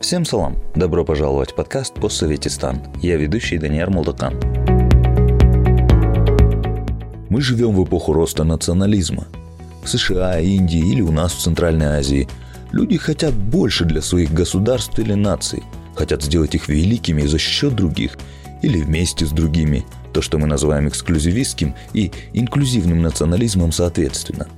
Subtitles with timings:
[0.00, 0.56] Всем салам!
[0.74, 2.82] Добро пожаловать в подкаст «Постсоветистан».
[3.00, 4.34] Я ведущий Даниэр Молдакан.
[7.30, 9.26] Мы живем в эпоху роста национализма.
[9.82, 12.28] В США, Индии или у нас в Центральной Азии
[12.72, 15.62] люди хотят больше для своих государств или наций,
[15.94, 18.18] хотят сделать их великими за счет других
[18.62, 24.48] или вместе с другими, то, что мы называем эксклюзивистским и инклюзивным национализмом соответственно.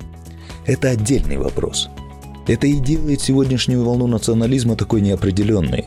[0.66, 1.88] Это отдельный вопрос–
[2.46, 5.86] это и делает сегодняшнюю волну национализма такой неопределенной.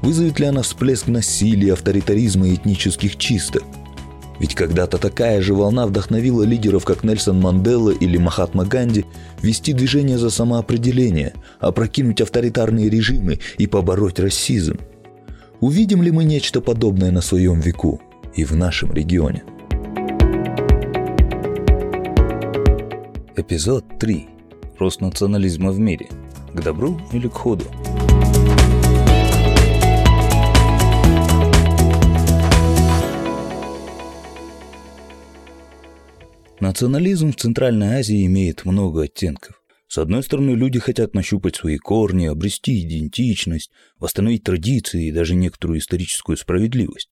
[0.00, 3.64] Вызовет ли она всплеск насилия, авторитаризма и этнических чисток?
[4.38, 9.04] Ведь когда-то такая же волна вдохновила лидеров, как Нельсон Мандела или Махатма Ганди,
[9.42, 14.78] вести движение за самоопределение, опрокинуть авторитарные режимы и побороть расизм.
[15.60, 18.00] Увидим ли мы нечто подобное на своем веку
[18.34, 19.42] и в нашем регионе?
[23.36, 24.28] Эпизод 3
[24.78, 26.08] рост национализма в мире?
[26.54, 27.64] К добру или к ходу?
[36.60, 39.62] Национализм в Центральной Азии имеет много оттенков.
[39.86, 45.78] С одной стороны, люди хотят нащупать свои корни, обрести идентичность, восстановить традиции и даже некоторую
[45.78, 47.10] историческую справедливость.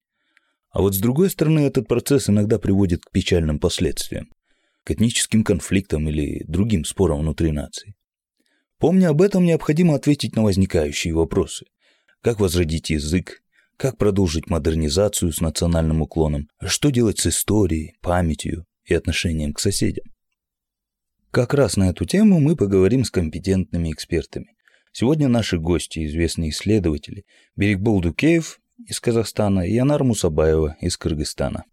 [0.71, 4.29] А вот с другой стороны, этот процесс иногда приводит к печальным последствиям
[4.85, 7.97] к этническим конфликтам или другим спорам внутри нации.
[8.79, 11.67] Помня об этом, необходимо ответить на возникающие вопросы.
[12.21, 13.43] Как возродить язык?
[13.77, 16.49] Как продолжить модернизацию с национальным уклоном?
[16.65, 20.07] Что делать с историей, памятью и отношением к соседям?
[21.31, 24.55] Как раз на эту тему мы поговорим с компетентными экспертами.
[24.93, 31.65] Сегодня наши гости, известные исследователи, Берегбол Дукеев из Казахстана и Янар Мусабаева из Кыргызстана.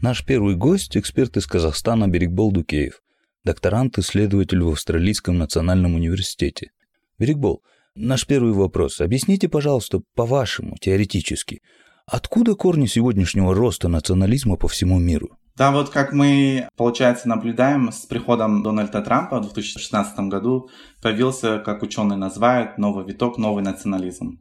[0.00, 3.00] Наш первый гость– эксперт из Казахстана Берегбол Дукеев,
[3.44, 6.72] докторант-исследователь в Австралийском национальном университете.
[7.20, 7.62] Берегбол,
[7.94, 9.00] наш первый вопрос.
[9.00, 11.60] Объясните, пожалуйста, по-вашему, теоретически,
[12.06, 15.30] откуда корни сегодняшнего роста национализма по всему миру?
[15.56, 20.70] Да, вот как мы, получается, наблюдаем с приходом Дональда Трампа в 2016 году,
[21.02, 24.40] появился, как ученые называют, новый виток, новый национализм.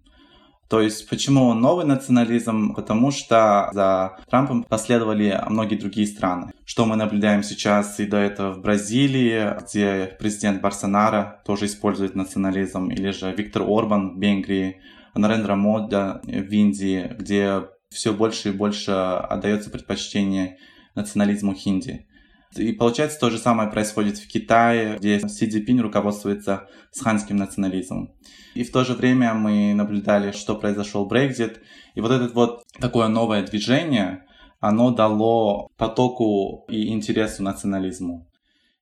[0.71, 2.73] То есть почему новый национализм?
[2.73, 6.53] Потому что за Трампом последовали многие другие страны.
[6.63, 12.87] Что мы наблюдаем сейчас и до этого в Бразилии, где президент Барсонара тоже использует национализм,
[12.87, 14.79] или же Виктор Орбан в Венгрии,
[15.15, 20.57] Нарендра Мода в Индии, где все больше и больше отдается предпочтение
[20.95, 22.07] национализму хинди.
[22.55, 28.13] И получается то же самое происходит в Китае, где Си Цзиньпинь руководствуется сханским национализмом.
[28.55, 31.59] И в то же время мы наблюдали, что произошел Brexit.
[31.95, 34.25] И вот это вот такое новое движение,
[34.59, 38.27] оно дало потоку и интересу национализму.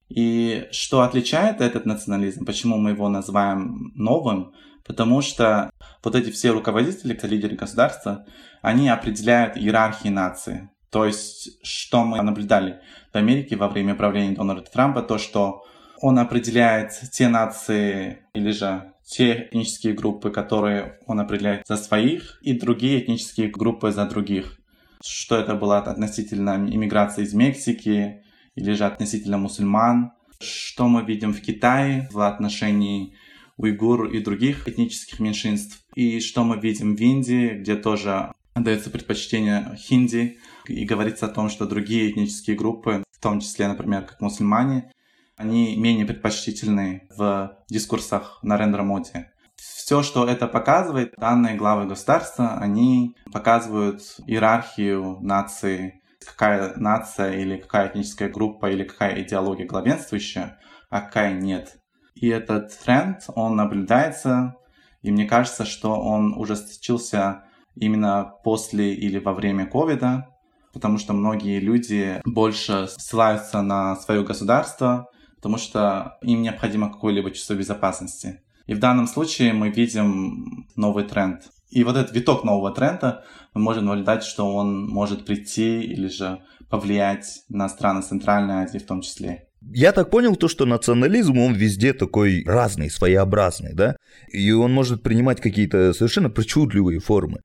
[0.09, 4.53] И что отличает этот национализм, почему мы его называем новым,
[4.85, 5.69] потому что
[6.03, 8.25] вот эти все руководители, лидеры государства,
[8.61, 10.69] они определяют иерархии нации.
[10.89, 12.79] То есть, что мы наблюдали
[13.13, 15.63] в Америке во время правления Дональда Трампа, то, что
[16.01, 22.57] он определяет те нации или же те этнические группы, которые он определяет за своих, и
[22.57, 24.57] другие этнические группы за других.
[25.03, 28.23] Что это было относительно иммиграции из Мексики
[28.55, 30.11] или же относительно мусульман.
[30.41, 33.13] Что мы видим в Китае в отношении
[33.59, 35.83] уйгур и других этнических меньшинств.
[35.93, 41.49] И что мы видим в Индии, где тоже отдается предпочтение хинди, и говорится о том,
[41.49, 44.91] что другие этнические группы, в том числе, например, как мусульмане,
[45.35, 49.31] они менее предпочтительны в дискурсах на рендер-моде.
[49.55, 57.89] Все, что это показывает, данные главы государства, они показывают иерархию нации, какая нация или какая
[57.89, 60.59] этническая группа или какая идеология главенствующая,
[60.89, 61.79] а какая нет.
[62.19, 64.55] И этот тренд, он наблюдается,
[65.01, 67.43] и мне кажется, что он ужесточился
[67.75, 70.27] именно после или во время ковида,
[70.73, 77.53] потому что многие люди больше ссылаются на свое государство, потому что им необходимо какое-либо чувство
[77.53, 78.41] безопасности.
[78.67, 81.43] И в данном случае мы видим новый тренд.
[81.69, 83.23] И вот этот виток нового тренда
[83.53, 88.85] мы можем наблюдать, что он может прийти или же повлиять на страны Центральной Азии в
[88.85, 89.48] том числе.
[89.61, 93.95] Я так понял то, что национализм, он везде такой разный, своеобразный, да?
[94.31, 97.41] И он может принимать какие-то совершенно причудливые формы.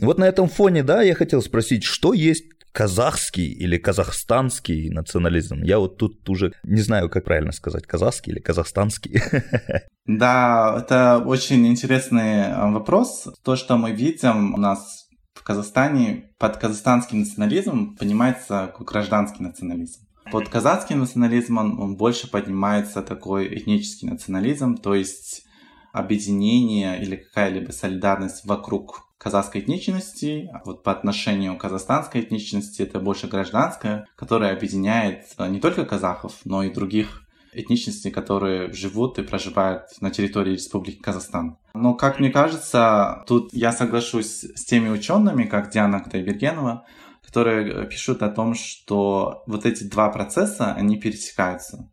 [0.00, 5.62] Вот на этом фоне, да, я хотел спросить, что есть казахский или казахстанский национализм.
[5.62, 9.20] Я вот тут уже не знаю, как правильно сказать, казахский или казахстанский.
[10.10, 13.28] Да, это очень интересный э, вопрос.
[13.44, 20.07] То, что мы видим у нас в Казахстане, под казахстанским национализмом понимается гражданский национализм.
[20.30, 25.46] Под казахским национализмом он больше поднимается такой этнический национализм, то есть
[25.92, 33.00] объединение или какая-либо солидарность вокруг казахской этничности, а вот по отношению к казахстанской этничности это
[33.00, 39.22] больше гражданская, которая объединяет э, не только казахов, но и других этничностей, которые живут и
[39.22, 41.56] проживают на территории Республики Казахстан.
[41.74, 46.84] Но, как мне кажется, тут я соглашусь с теми учеными, как Диана Кутайбергенова,
[47.28, 51.90] которые э, пишут о том, что вот эти два процесса, они пересекаются.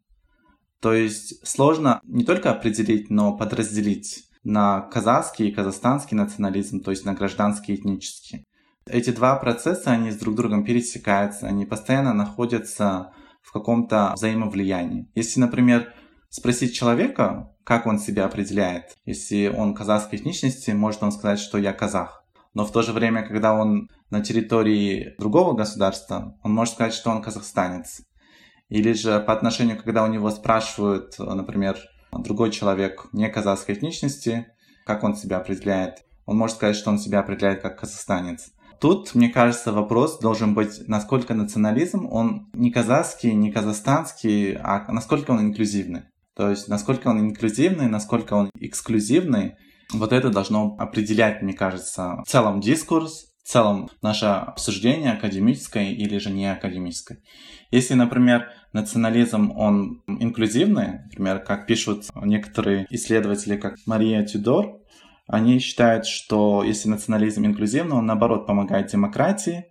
[0.80, 7.06] То есть сложно не только определить, но подразделить на казахский и казахстанский национализм, то есть
[7.06, 8.46] на гражданский и этнический.
[8.88, 13.12] Эти два процесса, они с друг другом пересекаются, они постоянно находятся
[13.42, 15.10] в каком-то взаимовлиянии.
[15.16, 15.94] Если, например,
[16.30, 21.74] спросить человека, как он себя определяет, если он казахской этничности, может он сказать, что я
[21.74, 22.25] казах.
[22.56, 27.12] Но в то же время, когда он на территории другого государства, он может сказать, что
[27.12, 28.02] он казахстанец.
[28.70, 31.78] Или же по отношению, когда у него спрашивают, например,
[32.12, 34.48] другой человек не казахской этничности,
[34.86, 38.52] как он себя определяет, он может сказать, что он себя определяет как казахстанец.
[38.80, 45.32] Тут, мне кажется, вопрос должен быть, насколько национализм, он не казахский, не казахстанский, а насколько
[45.32, 46.04] он инклюзивный.
[46.36, 49.56] То есть, насколько он инклюзивный, насколько он эксклюзивный,
[49.92, 56.18] вот это должно определять, мне кажется, в целом дискурс, в целом наше обсуждение академическое или
[56.18, 57.20] же не академическое.
[57.70, 64.82] Если, например, национализм, он инклюзивный, например, как пишут некоторые исследователи, как Мария Тюдор,
[65.28, 69.66] они считают, что если национализм инклюзивный, он наоборот помогает демократии.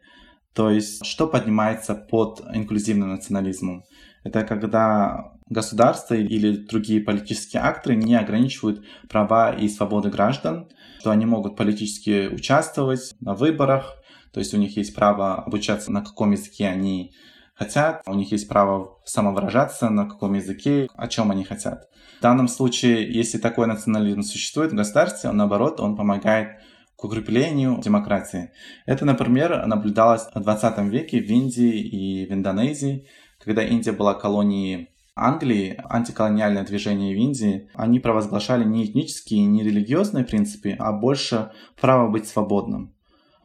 [0.53, 3.85] То есть, что поднимается под инклюзивным национализмом?
[4.25, 10.69] Это когда государство или другие политические акторы не ограничивают права и свободы граждан,
[10.99, 13.97] что они могут политически участвовать на выборах,
[14.33, 17.13] то есть у них есть право обучаться на каком языке они
[17.55, 21.89] хотят, у них есть право самовыражаться на каком языке, о чем они хотят.
[22.19, 26.59] В данном случае, если такой национализм существует в государстве, он наоборот, он помогает
[26.97, 28.51] к укреплению демократии.
[28.87, 33.07] Это, например, наблюдалось в 20 веке в Индии и в Индонезии,
[33.45, 40.25] когда Индия была колонией Англии, антиколониальное движение в Индии, они провозглашали не этнические, не религиозные
[40.25, 42.95] принципы, а больше право быть свободным.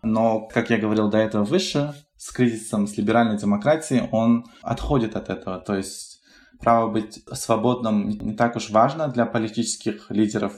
[0.02, 5.30] Но, как я говорил до этого выше, с кризисом, с либеральной демократией, он отходит от
[5.30, 5.60] этого.
[5.60, 6.22] То есть
[6.60, 10.54] право быть свободным не так уж важно для политических лидеров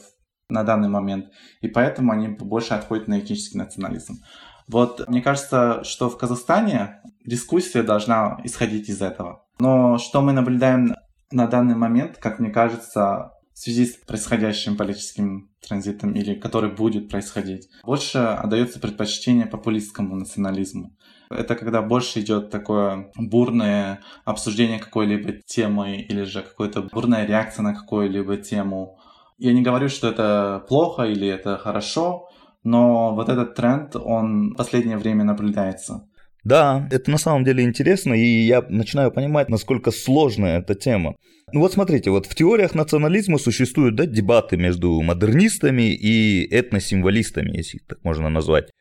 [0.50, 1.28] на данный момент,
[1.62, 4.22] и поэтому они больше отходят на этнический национализм.
[4.68, 9.46] Вот мне кажется, что в Казахстане дискуссия должна исходить из этого.
[9.60, 10.96] Но что мы наблюдаем
[11.32, 17.10] на данный момент, как мне кажется, в связи с происходящим политическим транзитом или который будет
[17.10, 20.96] происходить, больше отдается предпочтение популистскому национализму.
[21.30, 27.74] Это когда больше идет такое бурное обсуждение какой-либо темы или же какая-то бурная реакция на
[27.74, 28.98] какую-либо тему.
[29.38, 32.28] Я не говорю, что это плохо или это хорошо,
[32.64, 36.08] но вот этот тренд, он в последнее время наблюдается.
[36.44, 41.16] Да, это на самом деле интересно, и я начинаю понимать, насколько сложная эта тема.
[41.54, 47.78] Ну вот смотрите, вот в теориях национализма существуют да, дебаты между модернистами и этносимволистами, если
[47.78, 48.72] их так можно назвать.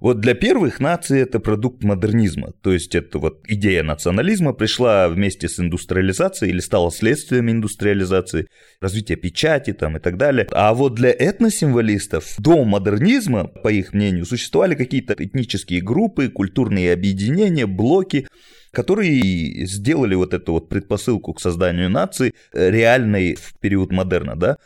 [0.00, 5.46] Вот для первых наций это продукт модернизма, то есть это вот идея национализма пришла вместе
[5.46, 8.46] с индустриализацией или стала следствием индустриализации,
[8.80, 10.48] развития печати там и так далее.
[10.52, 17.66] А вот для этносимволистов до модернизма, по их мнению, существовали какие-то этнические группы, культурные объединения,
[17.66, 18.26] блоки,
[18.72, 24.56] которые сделали вот эту вот предпосылку к созданию нации реальной в период модерна, да.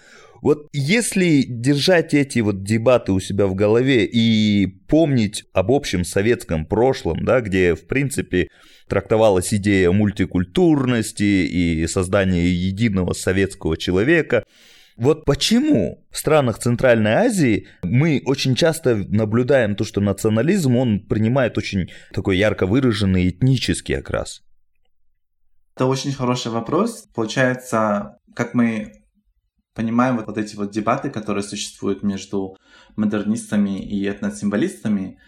[0.44, 6.66] Вот если держать эти вот дебаты у себя в голове и помнить об общем советском
[6.66, 8.48] прошлом, да, где, в принципе,
[8.86, 14.44] трактовалась идея мультикультурности и создания единого советского человека,
[14.98, 21.56] вот почему в странах Центральной Азии мы очень часто наблюдаем то, что национализм, он принимает
[21.56, 24.42] очень такой ярко выраженный этнический окрас?
[25.74, 27.06] Это очень хороший вопрос.
[27.14, 29.03] Получается, как мы
[29.74, 32.56] понимаем вот, вот эти вот дебаты, которые существуют между
[32.96, 35.18] модернистами и этносимволистами,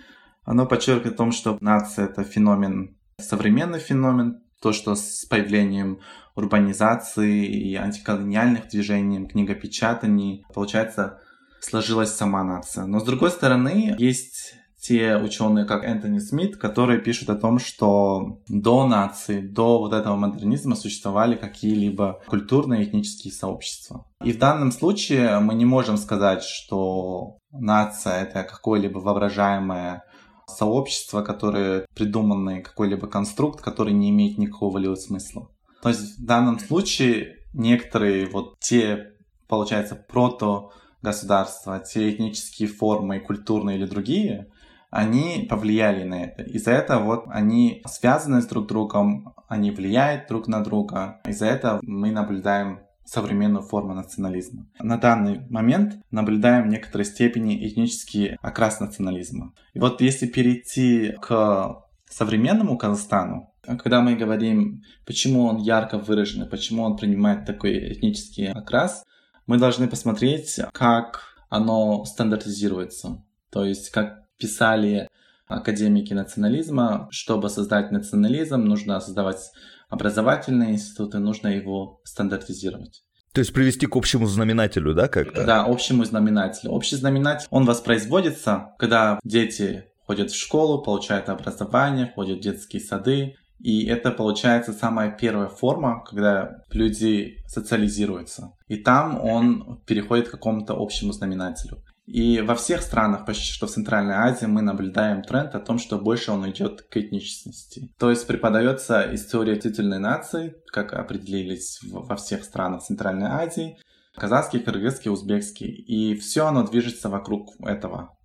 [0.45, 6.01] оно подчеркивает о том, что нация— это феномен, современный феномен, то, что с появлением
[6.35, 11.21] урбанизации и антиколониальных движений, книгопечатаний, получается,
[11.61, 12.87] сложилась сама нация.
[12.87, 14.55] Но с другой стороны, есть
[14.87, 20.15] те ученые, как Энтони Смит, которые пишут о том, что до нации, до вот этого
[20.15, 24.07] модернизма существовали какие-либо культурные этнические сообщества.
[24.25, 30.05] И в данном случае мы не можем сказать, что нация это какое-либо воображаемое
[30.47, 35.49] сообщество, которое придуманный какой-либо конструкт, который не имеет никакого смысла.
[35.83, 39.15] То есть в данном случае некоторые вот те,
[39.49, 40.71] получается, прото
[41.03, 44.49] государства, те этнические формы, культурные или другие,
[44.91, 46.43] они повлияли на это.
[46.43, 51.21] Из-за этого вот они связаны с друг другом, они влияют друг на друга.
[51.27, 54.67] Из-за этого мы наблюдаем современную форму национализма.
[54.81, 59.53] На данный момент наблюдаем в некоторой степени этнический окрас национализма.
[59.75, 66.83] И вот если перейти к современному Казахстану, когда мы говорим, почему он ярко выражен, почему
[66.83, 69.05] он принимает такой этнический окрас,
[69.47, 73.25] мы должны посмотреть, как оно стандартизируется.
[73.51, 75.09] То есть, как писали
[75.47, 79.51] академики национализма, чтобы создать национализм, нужно создавать
[79.89, 83.03] образовательные институты, нужно его стандартизировать.
[83.33, 85.45] То есть привести к общему знаменателю, да, как-то?
[85.45, 86.73] Да, общему знаменателю.
[86.73, 93.37] Общий знаменатель, он воспроизводится, когда дети ходят в школу, получают образование, ходят в детские сады,
[93.61, 98.53] и это получается самая первая форма, когда люди социализируются.
[98.69, 101.83] И там он переходит к какому-то общему знаменателю.
[102.07, 105.99] И во всех странах, почти что в Центральной Азии, мы наблюдаем тренд о том, что
[105.99, 107.93] больше он идет к этничности.
[107.99, 113.77] То есть преподается история титульной нации, как определились во всех странах Центральной Азии,
[114.15, 115.69] казахский, кыргызский, узбекский.
[115.69, 118.16] И все оно движется вокруг этого.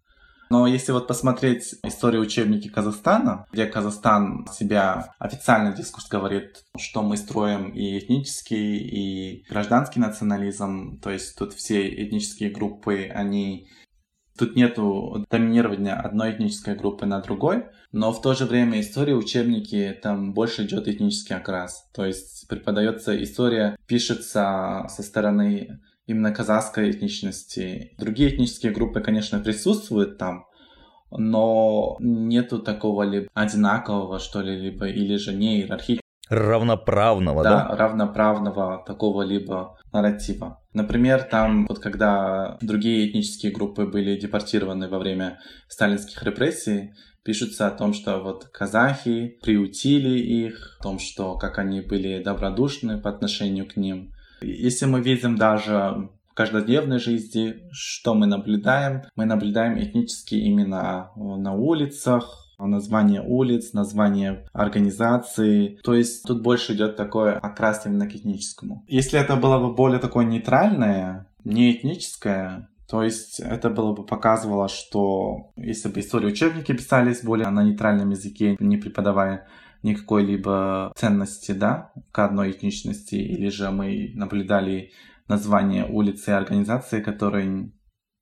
[0.52, 7.16] Но если вот посмотреть историю учебники Казахстана, где Казахстан себя официально дискурс говорит, что мы
[7.16, 13.70] строим и этнический, и гражданский национализм, то есть тут все этнические группы, они
[14.38, 20.00] Тут нету доминирования одной этнической группы на другой, но в то же время история учебники
[20.02, 21.88] там больше идет этнический окрас.
[21.94, 27.94] То есть преподается история, пишется со стороны именно казахской этничности.
[27.98, 30.46] Другие этнические группы, конечно, присутствуют там,
[31.12, 36.02] но нету такого либо одинакового, что ли, либо или же не иерархического.
[36.30, 37.68] Равноправного, да?
[37.68, 40.62] Да, равноправного такого либо нарратива.
[40.74, 46.94] Например, там, вот когда другие этнические группы были депортированы во время сталинских репрессий,
[47.24, 52.98] пишутся о том, что вот казахи приютили их, о том, что как они были добродушны
[53.00, 54.14] по отношению к ним.
[54.42, 59.04] Если мы видим даже в каждодневной жизни, что мы наблюдаем?
[59.16, 65.80] Мы наблюдаем этнические имена на улицах, название улиц, название организации.
[65.84, 68.84] То есть тут больше идет такое окрас именно к этническому.
[68.88, 74.68] Если это было бы более такое нейтральное, не этническое, то есть это было бы показывало,
[74.68, 79.48] что если бы истории учебники писались более на нейтральном языке, не преподавая
[79.84, 84.92] никакой либо ценности, да, к одной этничности, или же мы наблюдали
[85.28, 87.72] название улицы и организации, которые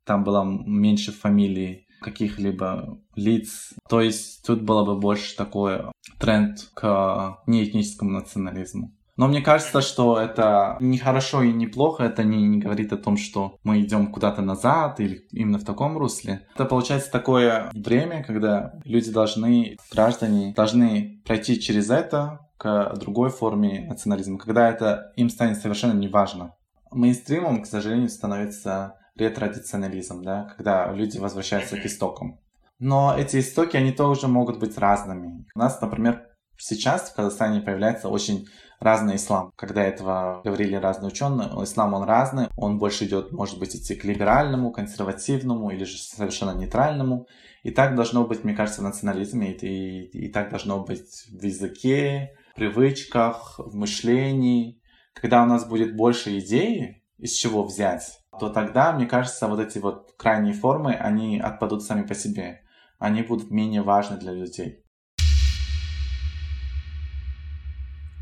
[0.05, 3.73] там было меньше фамилий каких-либо лиц.
[3.89, 5.81] То есть тут было бы больше такой
[6.19, 8.95] тренд к неэтническому национализму.
[9.19, 12.97] Но мне кажется, что это не хорошо и не плохо, это не, не говорит о
[12.97, 16.47] том, что мы идем куда-то назад или именно в таком русле.
[16.55, 23.87] Это получается такое время, когда люди должны, граждане должны пройти через это к другой форме
[23.89, 26.53] национализма, когда это им станет совершенно неважно.
[26.89, 32.39] Мейнстримом, к сожалению, становится ретрадиционализм, да, когда люди возвращаются к истокам.
[32.79, 35.45] Но эти истоки, они тоже могут быть разными.
[35.53, 36.23] У нас, например,
[36.57, 38.47] сейчас в Казахстане появляется очень
[38.79, 39.51] разный ислам.
[39.55, 44.03] Когда этого говорили разные ученые, ислам он разный, он больше идет, может быть, идти к
[44.03, 47.27] либеральному, консервативному или же совершенно нейтральному.
[47.63, 51.43] И так должно быть, мне кажется, в национализме, и, и, и так должно быть в
[51.43, 54.81] языке, привычках, в мышлении.
[55.13, 59.79] Когда у нас будет больше идей, из чего взять, то тогда, мне кажется, вот эти
[59.79, 62.61] вот крайние формы, они отпадут сами по себе.
[62.97, 64.83] Они будут менее важны для людей.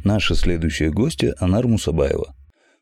[0.08, 2.34] Наша следующая гостья Анар Мусабаева.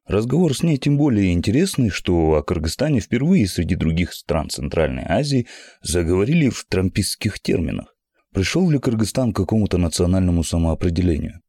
[0.06, 5.48] Разговор с ней тем более интересный, что о Кыргызстане впервые среди других стран Центральной Азии
[5.82, 7.96] заговорили в трампистских терминах.
[8.32, 11.42] Пришел ли Кыргызстан к какому-то национальному самоопределению?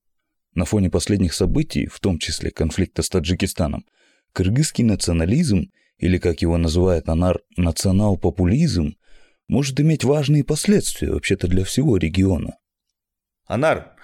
[0.54, 3.84] На фоне последних событий, в том числе конфликта с Таджикистаном,
[4.32, 8.96] кыргызский национализм, или как его называет Анар, национал-популизм,
[9.46, 12.56] может иметь важные последствия вообще-то для всего региона.
[13.44, 13.95] Анар,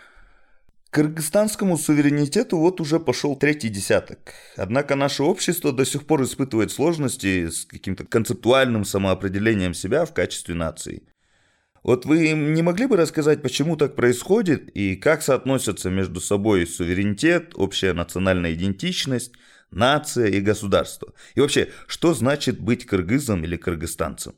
[0.93, 4.35] кыргызстанскому суверенитету вот уже пошел третий десяток.
[4.57, 10.55] Однако наше общество до сих пор испытывает сложности с каким-то концептуальным самоопределением себя в качестве
[10.55, 11.03] нации.
[11.83, 17.53] Вот вы не могли бы рассказать, почему так происходит и как соотносятся между собой суверенитет,
[17.55, 19.33] общая национальная идентичность,
[19.71, 21.15] нация и государство?
[21.35, 24.35] И вообще, что значит быть кыргызом или кыргызстанцем?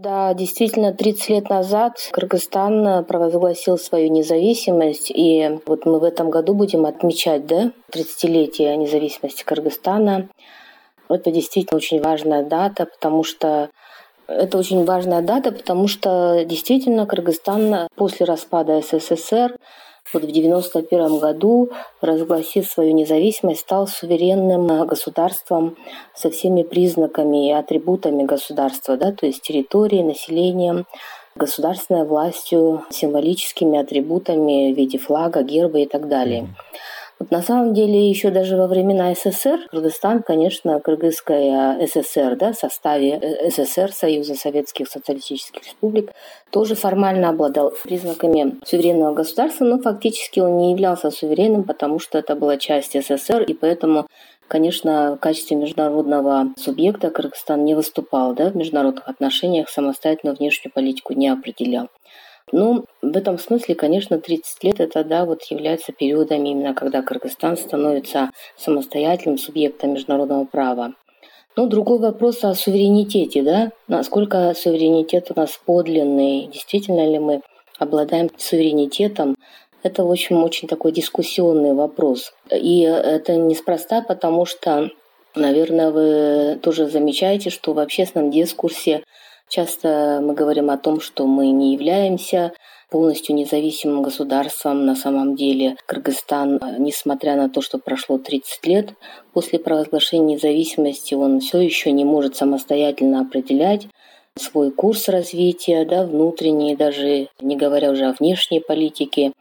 [0.00, 6.54] Да, действительно, 30 лет назад Кыргызстан провозгласил свою независимость, и вот мы в этом году
[6.54, 10.28] будем отмечать да, 30-летие независимости Кыргызстана.
[11.08, 13.70] Это действительно очень важная дата, потому что
[14.28, 19.56] это очень важная дата, потому что действительно Кыргызстан после распада СССР
[20.12, 25.76] вот в 1991 году, разгласив свою независимость, стал суверенным государством
[26.14, 30.86] со всеми признаками и атрибутами государства, да, то есть территорией, населением,
[31.34, 36.48] государственной властью, символическими атрибутами в виде флага, герба и так далее.
[37.18, 42.56] Вот на самом деле еще даже во времена СССР Кыргызстан, конечно, Кыргызская ССР, да, в
[42.56, 46.12] составе э, СССР, Союза Советских Социалистических Республик,
[46.50, 52.36] тоже формально обладал признаками суверенного государства, но фактически он не являлся суверенным, потому что это
[52.36, 54.06] была часть СССР, и поэтому
[54.48, 61.12] Конечно, в качестве международного субъекта Кыргызстан не выступал да, в международных отношениях, самостоятельно внешнюю политику
[61.12, 61.88] не определял.
[62.52, 67.56] Ну, в этом смысле, конечно, 30 лет это, да, вот является периодом именно, когда Кыргызстан
[67.56, 70.94] становится самостоятельным субъектом международного права.
[71.56, 77.42] Ну, другой вопрос о суверенитете, да, насколько суверенитет у нас подлинный, действительно ли мы
[77.78, 79.34] обладаем суверенитетом,
[79.82, 82.32] это, в общем, очень такой дискуссионный вопрос.
[82.50, 84.90] И это неспроста, потому что,
[85.34, 89.04] наверное, вы тоже замечаете, что в общественном дискурсе
[89.48, 92.52] Часто мы говорим о том, что мы не являемся
[92.90, 94.84] полностью независимым государством.
[94.86, 98.94] На самом деле Кыргызстан, несмотря на то, что прошло 30 лет
[99.32, 103.88] после провозглашения независимости, он все еще не может самостоятельно определять
[104.36, 109.32] свой курс развития, да, внутренний, даже не говоря уже о внешней политике.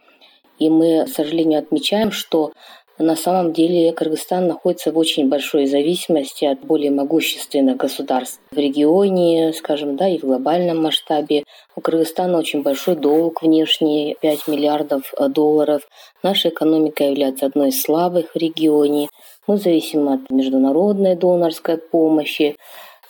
[0.58, 2.52] И мы, к сожалению, отмечаем, что
[3.00, 9.54] на самом деле Кыргызстан находится в очень большой зависимости от более могущественных государств в регионе,
[9.54, 11.44] скажем, да, и в глобальном масштабе.
[11.76, 15.84] У Кыргызстана очень большой долг внешний, 5 миллиардов э, долларов.
[16.24, 19.10] Наша экономика является одной из слабых в регионе.
[19.46, 22.56] Мы зависим от международной донорской помощи.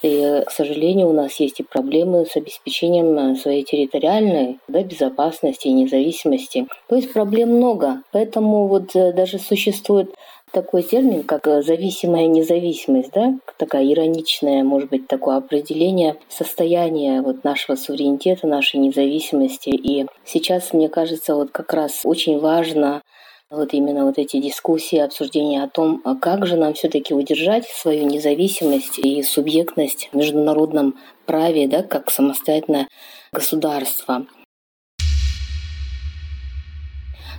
[0.04, 5.68] И, к сожалению, у нас есть и проблемы с обеспечением э, своей территориальной да, безопасности
[5.68, 6.68] и независимости.
[6.88, 8.04] То есть проблем много.
[8.12, 10.14] Поэтому вот э, даже существует
[10.52, 17.44] такой термин, как э, зависимая независимость, да, такая ироничная, может быть, такое определение состояния вот
[17.44, 19.70] нашего суверенитета, нашей независимости.
[19.70, 23.02] И сейчас, мне кажется, вот как раз очень важно
[23.50, 28.06] вот именно вот эти дискуссии, обсуждения о том, а как же нам все-таки удержать свою
[28.06, 32.88] независимость и субъектность в международном праве, да, как самостоятельное
[33.32, 34.26] государство.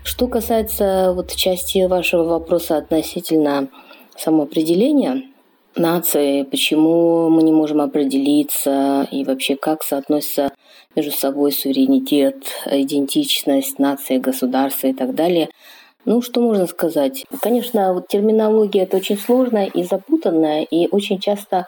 [0.02, 3.68] Что касается вот части вашего вопроса относительно
[4.16, 5.24] самоопределения
[5.76, 10.52] нации, почему мы не можем определиться и вообще как соотносится
[10.96, 15.50] между собой суверенитет, идентичность нации, государства и так далее–
[16.08, 17.26] ну, что можно сказать?
[17.42, 21.66] Конечно, вот терминология это очень сложная и запутанная, и очень часто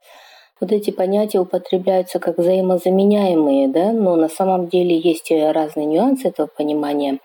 [0.58, 6.46] вот эти понятия употребляются как взаимозаменяемые, да, но на самом деле есть разные нюансы этого
[6.46, 7.18] понимания.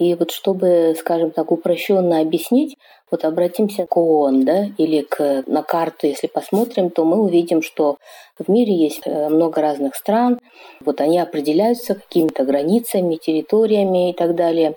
[0.00, 2.76] И вот чтобы, скажем так, упрощенно объяснить,
[3.12, 7.98] вот обратимся к ООН, да, или к, на карту, если посмотрим, то мы увидим, что
[8.38, 10.40] в мире есть э, много разных стран,
[10.80, 14.74] вот они определяются какими-то границами, территориями и так далее.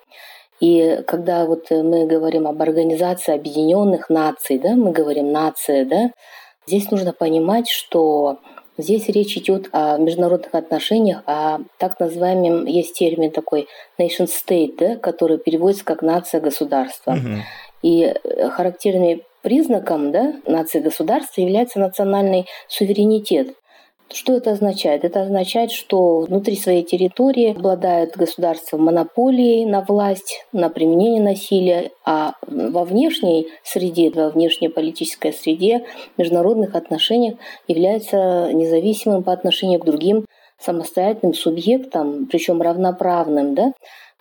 [0.63, 6.11] И когда вот мы говорим об Организации Объединенных Наций, да, мы говорим нация, да,
[6.65, 8.39] здесь нужно понимать, что
[8.77, 13.67] здесь речь идет о международных отношениях, о так называемом, есть термин такой
[13.99, 17.11] nation state, да, который переводится как нация государства.
[17.11, 17.41] Угу.
[17.81, 18.13] И
[18.51, 23.49] характерным признаком да, нации государства является национальный суверенитет.
[24.11, 25.05] Что это означает?
[25.05, 32.33] Это означает, что внутри своей территории обладает государство монополией на власть, на применение насилия, а
[32.45, 35.85] во внешней среде, во внешней политической среде,
[36.17, 37.35] международных отношениях
[37.67, 40.25] является независимым по отношению к другим
[40.59, 43.71] самостоятельным субъектам, причем равноправным, да,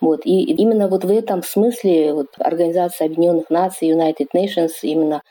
[0.00, 0.22] вот.
[0.24, 5.22] И именно вот в этом смысле вот, Организация Объединенных Наций, United Nations, именно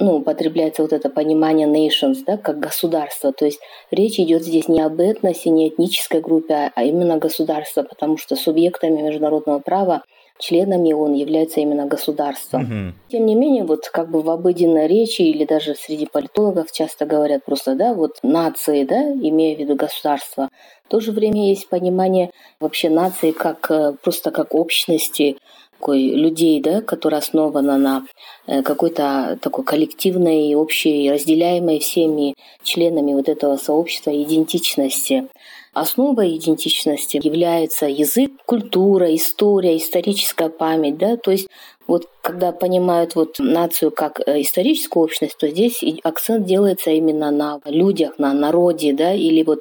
[0.00, 3.32] ну, употребляется вот это понимание nations, да, как государство.
[3.32, 8.16] То есть речь идет здесь не об этносе, не этнической группе, а именно государство, потому
[8.16, 10.02] что субъектами международного права
[10.38, 12.62] членами он является именно государством.
[12.62, 12.94] Угу.
[13.10, 17.44] Тем не менее, вот как бы в обыденной речи или даже среди политологов часто говорят
[17.44, 20.48] просто, да, вот нации, да, имея в виду государство.
[20.86, 22.30] В то же время есть понимание
[22.60, 25.36] вообще нации как э, просто как общности,
[25.78, 28.04] такой людей, да, которая основана на
[28.46, 35.28] э, какой-то такой коллективной, общей, разделяемой всеми членами вот этого сообщества идентичности.
[35.72, 41.48] Основой идентичности является язык, культура, история, историческая память, да, то есть
[41.86, 47.60] вот когда понимают вот нацию как э, историческую общность, то здесь акцент делается именно на
[47.64, 49.60] людях, на народе, да, или вот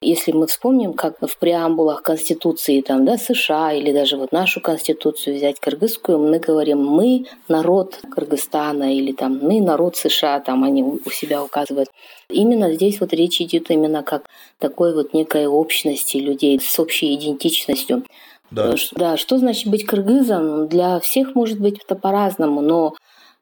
[0.00, 5.36] если мы вспомним, как в преамбулах Конституции там, да, США или даже вот нашу Конституцию
[5.36, 11.10] взять кыргызскую, мы говорим «мы народ Кыргызстана» или там «мы народ США», там они у
[11.10, 11.88] себя указывают.
[12.30, 14.26] Именно здесь вот речь идет именно как
[14.58, 18.04] такой вот некой общности людей с общей идентичностью.
[18.50, 18.74] Да.
[18.92, 20.68] да, что значит быть кыргызом?
[20.68, 22.94] Для всех может быть это по-разному, но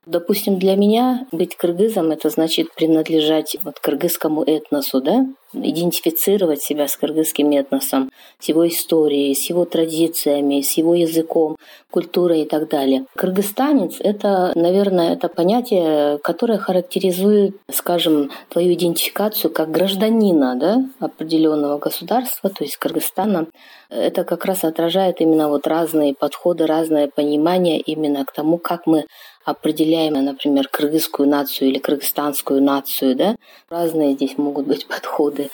[0.06, 5.26] Допустим, для меня быть кыргызом– это значит принадлежать вот кыргызскому этносу, да?
[5.52, 11.56] идентифицировать себя с кыргызским этносом, с его историей, с его традициями, с его языком,
[11.90, 13.06] культурой и так далее.
[13.16, 22.50] Кыргызстанец– это, наверное, это понятие, которое характеризует, скажем, твою идентификацию как гражданина да, определенного государства,
[22.50, 23.46] то есть Кыргызстана.
[23.88, 29.06] Это как раз отражает именно вот разные подходы, разное понимание именно к тому, как мы
[29.46, 33.36] определяем, например, кыргызскую нацию или кыргызстанскую нацию, да,
[33.70, 35.48] разные здесь могут быть подходы.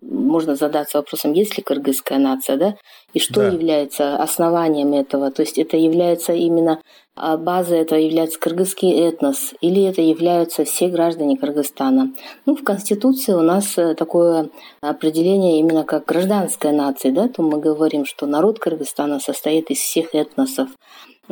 [0.00, 2.76] Можно задаться вопросом, есть ли кыргызская нация, да,
[3.12, 3.48] и что да.
[3.48, 5.30] является основанием этого.
[5.30, 6.80] То есть это является именно
[7.18, 12.12] а базой этого является кыргызский этнос или это являются все граждане Кыргызстана.
[12.44, 14.50] Ну, в Конституции у нас э, такое
[14.82, 20.14] определение именно как гражданская нация, да, то мы говорим, что народ Кыргызстана состоит из всех
[20.14, 20.68] этносов.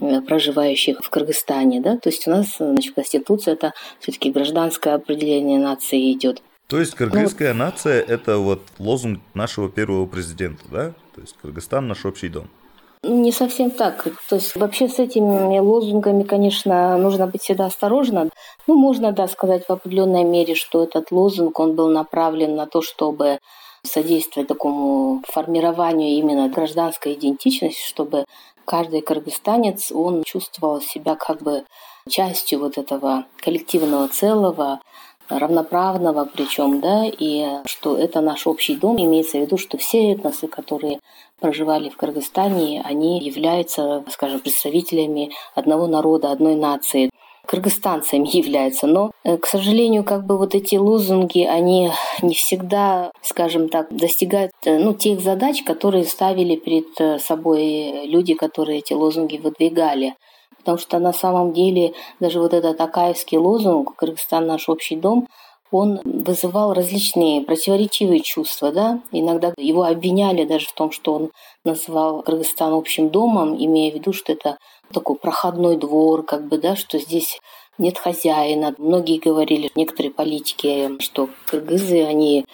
[0.00, 4.94] Э, проживающих в Кыргызстане, да, то есть у нас, значит, в Конституции это все-таки гражданское
[4.94, 6.42] определение нации идет.
[6.66, 10.94] То есть кыргызская ну, нация– это вот лозунг нашего первого президента, да?
[11.14, 12.48] То есть Кыргызстан– наш общий дом.
[13.04, 14.02] Ну, не совсем так.
[14.28, 18.30] То есть вообще с этими лозунгами, конечно, нужно быть всегда осторожно.
[18.66, 22.80] Ну, можно, да, сказать в определенной мере, что этот лозунг, он был направлен на то,
[22.80, 23.38] чтобы
[23.84, 28.24] содействовать такому формированию именно гражданской идентичности, чтобы
[28.64, 31.64] каждый кыргызстанец, он чувствовал себя как бы
[32.08, 34.80] частью вот этого коллективного целого,
[35.28, 40.48] равноправного причем, да, и что это наш общий дом, имеется в виду, что все этносы,
[40.48, 41.00] которые
[41.40, 47.10] проживали в Кыргызстане, они являются, скажем, представителями одного народа, одной нации
[47.46, 48.86] кыргызстанцами являются.
[48.86, 51.90] Но, э, к сожалению, как бы вот эти лозунги, они
[52.22, 58.34] не всегда, скажем так, достигают э, ну, тех задач, которые ставили перед э, собой люди,
[58.34, 60.14] которые эти лозунги выдвигали.
[60.58, 65.26] Потому что на самом деле даже вот этот акаевский лозунг «Кыргызстан– наш общий дом»,
[65.70, 69.00] он вызывал различные противоречивые чувства, да.
[69.10, 71.30] Иногда его обвиняли даже в том, что он
[71.64, 74.56] назвал Кыргызстан общим домом, имея в виду, что это
[74.92, 77.40] такой проходной двор, как бы, да, что здесь
[77.78, 78.74] нет хозяина.
[78.78, 82.44] Многие говорили, некоторые политики, что кыргызы, они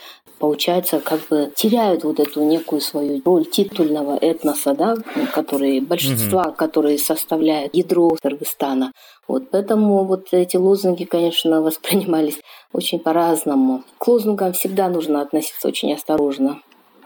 [0.40, 4.96] получается, как бы теряют вот эту некую свою роль титульного этноса, да,
[5.34, 6.54] которые, большинства, угу.
[6.54, 8.92] которые составляют ядро Кыргызстана.
[9.28, 12.40] Вот поэтому вот эти лозунги, конечно, воспринимались
[12.72, 13.84] очень по-разному.
[13.98, 16.62] К лозунгам всегда нужно относиться очень осторожно.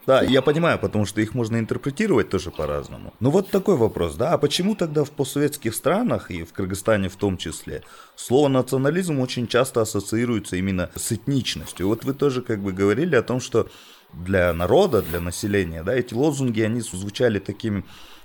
[0.06, 3.14] Да, я понимаю, потому что их можно интерпретировать тоже по-разному.
[3.20, 7.16] Но вот такой вопрос, да, а почему тогда в постсоветских странах и в Кыргызстане в
[7.16, 7.82] том числе
[8.14, 11.88] слово национализм очень часто ассоциируется именно с этничностью?
[11.88, 13.68] Вот вы тоже как бы говорили о том, что
[14.12, 17.84] для народа, для населения, да, эти лозунги, они звучали таким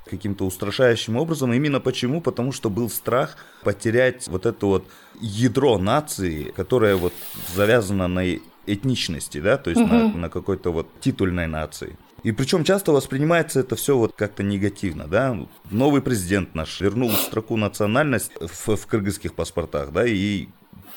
[0.10, 1.54] каким-то устрашающим образом.
[1.54, 2.20] Именно почему?
[2.20, 4.86] Потому что был страх потерять вот это вот
[5.22, 7.14] ядро нации, которое вот
[7.56, 8.26] завязано на
[8.74, 9.94] этничности, да, то есть угу.
[9.94, 11.98] на, на какой-то вот титульной нации.
[12.24, 15.38] И причем часто воспринимается это все вот как-то негативно, да.
[15.72, 20.48] Новый президент наш вернул строку национальность в, в кыргызских паспортах, да, и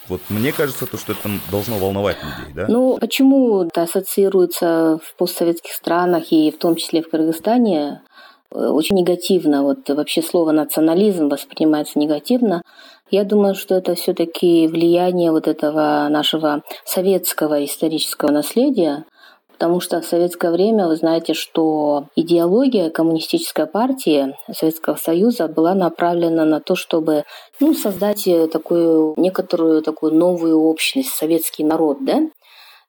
[0.09, 2.67] вот мне кажется, то, что это должно волновать людей, да?
[2.69, 8.03] Ну, почему это ассоциируется в постсоветских странах и в том числе в Кыргызстане
[8.51, 9.63] э, очень негативно?
[9.63, 12.63] Вот вообще слово национализм воспринимается негативно.
[13.13, 19.05] Я думаю, что это все-таки влияние вот этого нашего советского исторического наследия,
[19.53, 26.47] потому что в советское время вы знаете, что идеология коммунистической партии Советского Союза была направлена
[26.47, 27.25] на то, чтобы
[27.61, 32.23] ну, создать такую некоторую такую новую общность, советский народ, да?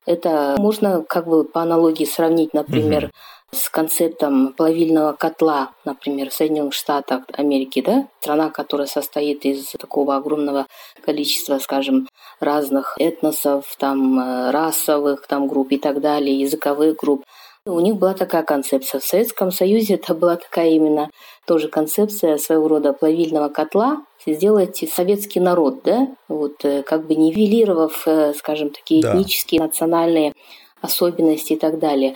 [0.05, 3.12] Это можно как бы по аналогии сравнить, например,
[3.54, 10.16] с концептом плавильного котла, например, в Соединенных Штатах Америки, да, страна, которая состоит из такого
[10.16, 10.66] огромного
[11.06, 12.08] количества, скажем,
[12.39, 17.24] разных этносов, там, э, расовых там, групп и так далее, языковых групп.
[17.66, 19.00] У них была такая концепция.
[19.00, 21.10] В Советском Союзе это была такая именно
[21.46, 28.06] тоже концепция своего рода плавильного котла, сделать советский народ, да, вот э, как бы нивелировав,
[28.06, 29.13] э, скажем, такие да.
[29.13, 30.34] этнические, национальные
[30.82, 32.16] особенности и так далее.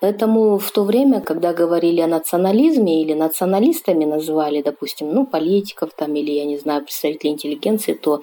[0.00, 6.14] Поэтому в то время, когда говорили о национализме или националистами называли, допустим, ну, политиков там
[6.14, 8.22] или, я не знаю, представителей интеллигенции, то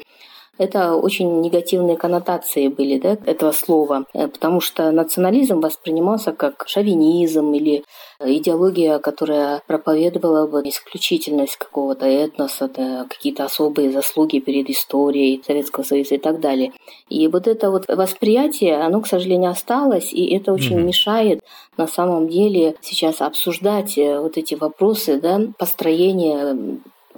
[0.58, 7.54] это очень негативные коннотации были да, этого слова, э, потому что национализм воспринимался как шовинизм
[7.54, 7.84] или
[8.20, 16.16] идеология, которая проповедовала бы исключительность какого-то этноса, да, какие-то особые заслуги перед историей Советского Союза
[16.16, 16.72] и так далее.
[17.10, 20.84] И вот это вот восприятие, оно, к сожалению, осталось, и это очень mm-hmm.
[20.84, 21.44] мешает
[21.78, 26.56] на самом деле сейчас обсуждать э, вот эти вопросы да, построения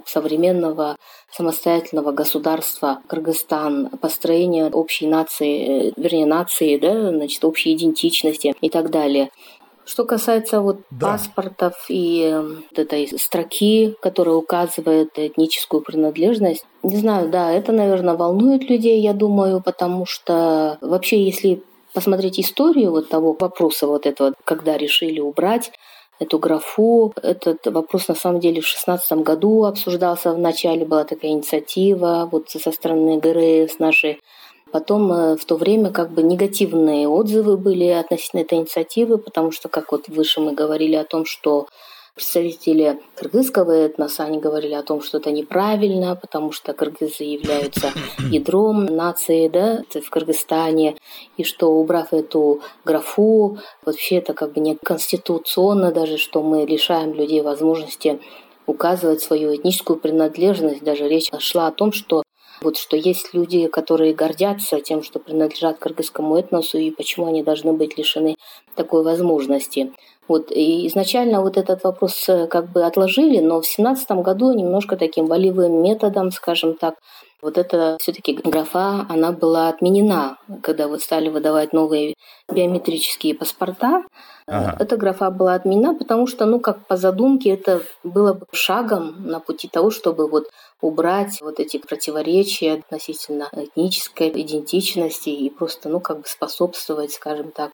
[0.06, 0.96] современного
[1.30, 8.90] самостоятельного государства Кыргызстан, построение общей нации, э, вернее, нации, да, значит, общей идентичности и так
[8.90, 9.30] далее.
[9.84, 11.12] Что касается вот да.
[11.12, 18.14] паспортов и э, вот этой строки, которая указывает этническую принадлежность, не знаю, да, это, наверное,
[18.14, 21.62] волнует людей, я думаю, потому что вообще, если
[21.94, 25.70] посмотреть историю вот того вопроса вот этого, когда решили убрать
[26.18, 27.12] эту графу.
[27.22, 30.32] Этот вопрос на самом деле в 2016 году обсуждался.
[30.32, 34.20] В начале была такая инициатива вот со стороны ГРС нашей.
[34.72, 39.68] Потом э, в то время как бы негативные отзывы были относительно этой инициативы, потому что,
[39.68, 41.66] как вот выше мы говорили о том, что
[42.16, 47.92] представители кыргызского этноса, они говорили о том, что это неправильно, потому что кыргызы являются
[48.30, 50.96] ядром нации да, в Кыргызстане,
[51.36, 57.12] и что убрав эту графу, вообще это как бы не конституционно даже, что мы лишаем
[57.12, 58.18] людей возможности
[58.66, 60.82] указывать свою этническую принадлежность.
[60.82, 62.22] Даже речь шла о том, что
[62.62, 67.74] вот что есть люди, которые гордятся тем, что принадлежат кыргызскому этносу, и почему они должны
[67.74, 68.36] быть лишены
[68.74, 69.92] такой возможности.
[70.28, 74.96] Вот, и изначально вот этот вопрос э, как бы отложили, но в семнадцатом году немножко
[74.96, 76.94] таким волевым методом, скажем так,
[77.42, 82.14] вот эта все-таки графа, она была отменена, когда вот стали выдавать новые
[82.50, 84.04] биометрические паспорта.
[84.48, 84.76] Ага.
[84.80, 89.38] Эта графа была отменена, потому что, ну, как по задумке, это было бы шагом на
[89.38, 90.46] пути того, чтобы вот
[90.80, 97.72] убрать вот эти противоречия относительно этнической идентичности и просто, ну, как бы способствовать, скажем так,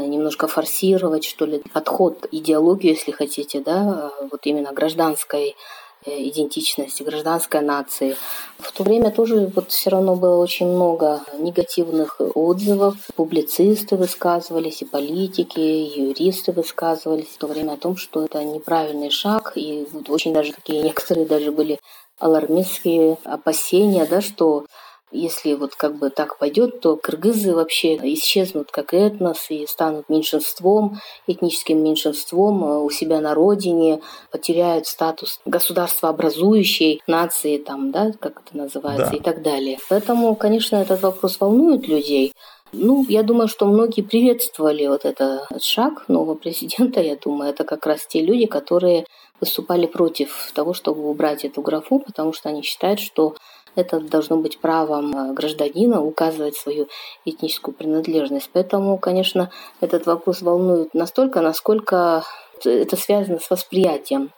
[0.00, 5.56] немножко форсировать, что ли, подход, идеологию, если хотите, да, вот именно гражданской
[6.04, 8.16] э, идентичности, гражданской нации.
[8.58, 12.96] В то время тоже вот все равно было очень много негативных отзывов.
[13.14, 19.10] Публицисты высказывались, и политики, и юристы высказывались в то время о том, что это неправильный
[19.10, 21.78] шаг, и вот очень даже такие некоторые даже были
[22.18, 24.64] алармистские опасения, да, что
[25.12, 31.00] если вот как бы так пойдет, то кыргызы вообще исчезнут как этнос и станут меньшинством,
[31.26, 38.42] этническим меньшинством э, у себя на родине, потеряют статус государства образующей нации, там, да, как
[38.44, 39.16] это называется, да.
[39.16, 39.78] и так далее.
[39.88, 42.32] Поэтому, конечно, этот вопрос волнует людей.
[42.72, 47.00] Ну, я думаю, что многие приветствовали вот этот шаг нового президента.
[47.00, 49.06] Я думаю, это как раз те люди, которые
[49.40, 53.34] выступали против того, чтобы убрать эту графу, потому что они считают, что
[53.76, 56.88] это должно быть правом э, гражданина указывать свою
[57.24, 58.50] этническую принадлежность.
[58.52, 62.24] Поэтому, конечно, этот вопрос волнует настолько, насколько
[62.64, 64.30] это связано с восприятием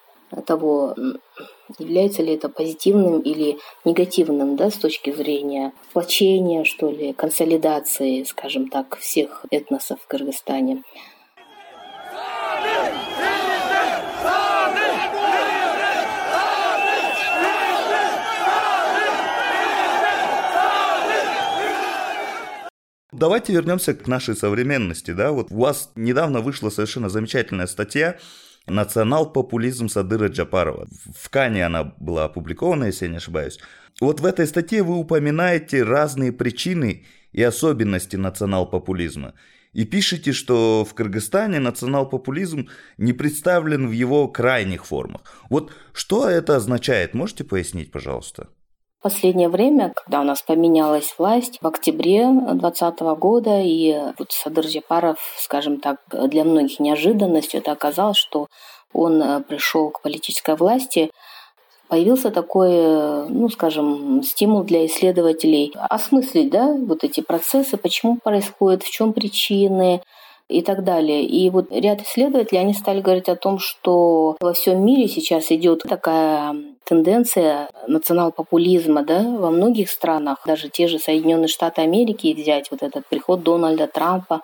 [0.44, 0.94] того,
[1.78, 8.68] является ли это позитивным или негативным да, с точки зрения сплочения, что ли, консолидации, скажем
[8.68, 10.82] так, всех этносов в Кыргызстане.
[23.18, 25.10] Давайте вернемся к нашей современности.
[25.10, 25.32] Да?
[25.32, 28.16] Вот у вас недавно вышла совершенно замечательная статья
[28.66, 30.86] «Национал-популизм Садыра Джапарова».
[31.16, 33.58] В Кане она была опубликована, если я не ошибаюсь.
[34.00, 39.34] Вот в этой статье вы упоминаете разные причины и особенности национал-популизма.
[39.72, 45.22] И пишете, что в Кыргызстане национал-популизм не представлен в его крайних формах.
[45.50, 47.14] Вот что это означает?
[47.14, 48.48] Можете пояснить, пожалуйста?
[49.00, 55.18] Последнее время, когда у нас поменялась власть в октябре 2020 года, и вот Садыр Джапаров,
[55.38, 58.48] скажем так, для многих неожиданностью это оказалось, что
[58.92, 61.10] он э, пришел к политической власти,
[61.88, 68.90] появился такой, ну, скажем, стимул для исследователей осмыслить, да, вот эти процессы, почему происходят, в
[68.90, 70.02] чем причины,
[70.48, 71.24] и так далее.
[71.24, 75.82] И вот ряд исследователей, они стали говорить о том, что во всем мире сейчас идет
[75.82, 76.56] такая
[76.88, 83.06] тенденция национал-популизма, да, во многих странах, даже те же Соединенные Штаты Америки взять, вот этот
[83.06, 84.40] приход Дональда Трампа,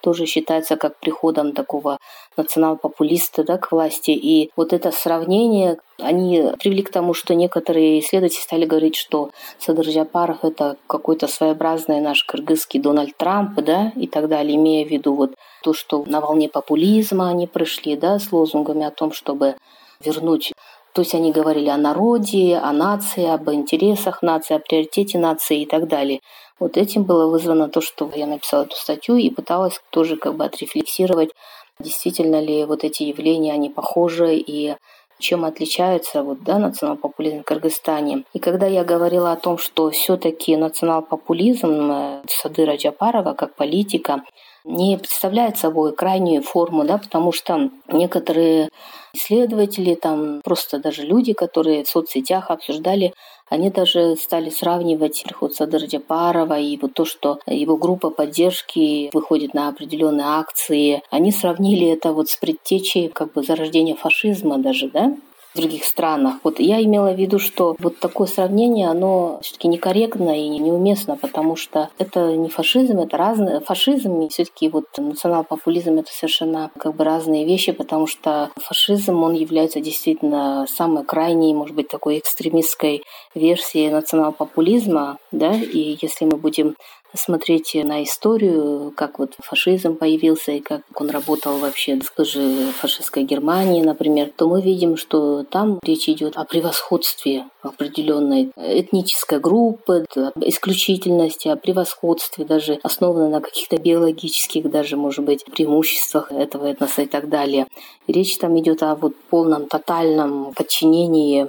[0.00, 1.98] тоже считается как приходом такого
[2.36, 4.12] национал-популиста да, к власти.
[4.12, 9.88] И вот это сравнение, они привели к тому, что некоторые исследователи стали говорить, что Садыр
[9.88, 15.14] Джапаров– это какой-то своеобразный наш кыргызский Дональд Трамп, да, и так далее, имея в виду
[15.14, 15.34] вот
[15.64, 19.56] то, что на волне популизма они пришли, да, с лозунгами о том, чтобы
[20.04, 20.52] вернуть
[20.98, 25.64] то есть они говорили о народе, о нации, об интересах нации, о приоритете нации и
[25.64, 26.18] так далее.
[26.58, 30.44] Вот этим было вызвано то, что я написала эту статью и пыталась тоже как бы
[30.44, 31.30] отрефлексировать,
[31.78, 34.74] действительно ли вот эти явления, они похожи и
[35.20, 38.24] чем отличается вот, да, национал-популизм в Кыргызстане.
[38.32, 44.24] И когда я говорила о том, что все-таки национал-популизм э, Садыра Джапарова как политика
[44.64, 48.68] не представляет собой крайнюю форму, да, потому что некоторые
[49.14, 53.14] исследователи, там просто даже люди, которые в соцсетях обсуждали,
[53.48, 59.54] они даже стали сравнивать приход Садыр Джапарова и вот то, что его группа поддержки выходит
[59.54, 61.02] на определенные акции.
[61.10, 65.16] Они сравнили это вот с предтечей как бы зарождения фашизма даже, да?
[65.54, 66.36] В других странах.
[66.44, 71.56] Вот я имела в виду, что вот такое сравнение, оно все-таки некорректно и неуместно, потому
[71.56, 77.04] что это не фашизм, это разные фашизм и все-таки вот национал-популизм это совершенно как бы
[77.04, 83.02] разные вещи, потому что фашизм он является действительно самой крайней, может быть, такой экстремистской
[83.34, 86.76] версией национал-популизма, да, и если мы будем
[87.14, 93.82] смотреть на историю, как вот фашизм появился и как он работал вообще же фашистской Германии,
[93.82, 100.04] например, то мы видим, что там речь идет о превосходстве определенной этнической группы,
[100.40, 107.06] исключительности, о превосходстве, даже основанной на каких-то биологических даже, может быть, преимуществах этого этноса и
[107.06, 107.66] так далее.
[108.06, 111.48] Речь там идет о вот полном тотальном подчинении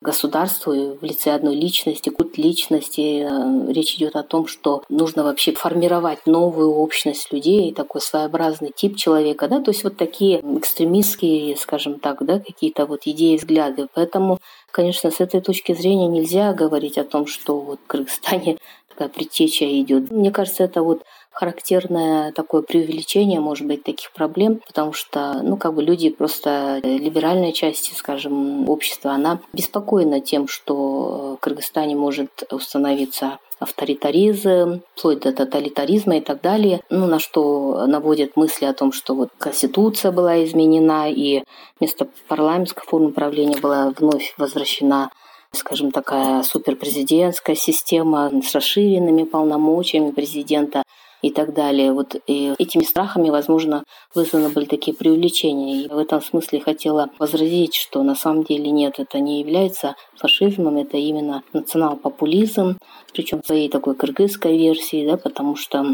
[0.00, 3.26] государству в лице одной личности, культ личности.
[3.28, 8.96] Э, речь идет о том, что нужно вообще формировать новую общность людей, такой своеобразный тип
[8.96, 13.88] человека, да, то есть вот такие экстремистские, скажем так, да, какие-то вот идеи, взгляды.
[13.94, 14.38] Поэтому,
[14.70, 18.58] конечно, с этой точки зрения нельзя говорить о том, что вот в Кыргызстане
[19.00, 20.10] такая предтеча идет.
[20.10, 25.74] Мне кажется, это вот характерное такое преувеличение, может быть, таких проблем, потому что, ну, как
[25.74, 32.30] бы люди просто, э, либеральная часть, скажем, общества, она беспокоена тем, что в Кыргызстане может
[32.50, 38.92] установиться авторитаризм, вплоть до тоталитаризма и так далее, ну, на что наводят мысли о том,
[38.92, 41.42] что вот Конституция была изменена, и
[41.78, 45.10] вместо парламентской формы правления была вновь возвращена
[45.52, 50.82] скажем, такая суперпрезидентская система с расширенными полномочиями президента
[51.22, 51.92] и так далее.
[51.92, 53.84] Вот и этими страхами, возможно,
[54.14, 55.84] вызваны были такие преувеличения.
[55.84, 60.76] И в этом смысле хотела возразить, что на самом деле нет, это не является фашизмом,
[60.78, 62.78] это именно национал-популизм,
[63.12, 65.84] причем своей такой кыргызской версии, да, потому что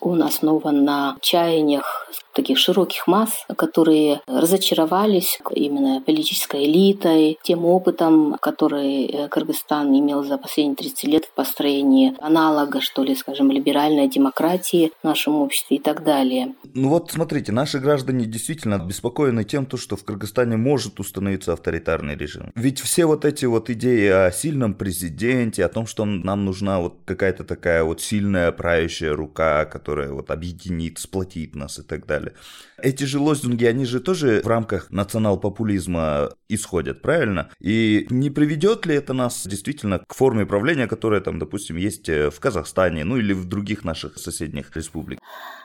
[0.00, 9.06] он основан на чаяниях таких широких масс, которые разочаровались именно политической элитой, тем опытом, который
[9.06, 14.92] э, Кыргызстан имел за последние 30 лет в построении аналога, что ли, скажем, либеральной демократии
[15.00, 16.54] в нашем обществе и так далее.
[16.74, 22.16] Ну вот смотрите, наши граждане действительно обеспокоены тем, то, что в Кыргызстане может установиться авторитарный
[22.16, 22.52] режим.
[22.54, 26.98] Ведь все вот эти вот идеи о сильном президенте, о том, что нам нужна вот
[27.06, 32.36] какая-то такая вот сильная правящая рука, которая вот объединит, сплотит нас и так далее далее.
[32.78, 37.48] Эти же лозунги, они же тоже в рамках национал-популизма исходят, правильно?
[37.60, 42.30] И не приведет ли это нас действительно к форме правления, которая там, допустим, есть э,
[42.30, 45.22] в Казахстане, ну или в других наших соседних республиках?